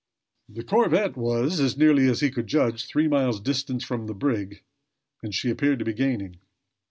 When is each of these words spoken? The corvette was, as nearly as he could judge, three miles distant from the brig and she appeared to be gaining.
The 0.49 0.63
corvette 0.63 1.15
was, 1.15 1.59
as 1.59 1.77
nearly 1.77 2.07
as 2.09 2.21
he 2.21 2.31
could 2.31 2.47
judge, 2.47 2.87
three 2.87 3.07
miles 3.07 3.39
distant 3.39 3.83
from 3.83 4.07
the 4.07 4.15
brig 4.15 4.63
and 5.21 5.31
she 5.31 5.51
appeared 5.51 5.77
to 5.77 5.85
be 5.85 5.93
gaining. 5.93 6.39